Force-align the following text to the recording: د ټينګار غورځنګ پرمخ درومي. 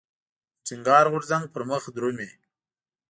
د 0.55 0.59
ټينګار 0.65 1.05
غورځنګ 1.11 1.43
پرمخ 1.53 1.83
درومي. 1.95 2.29